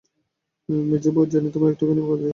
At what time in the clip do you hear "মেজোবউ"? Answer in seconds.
0.89-1.21